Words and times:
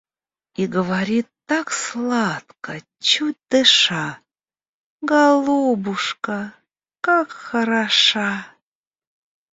И 0.55 0.65
говорит 0.65 1.27
так 1.45 1.69
сладко, 1.69 2.81
чуть 2.99 3.37
дыша: 3.51 4.19
«Голубушка, 5.01 6.55
как 7.01 7.29
хороша!» 7.29 8.47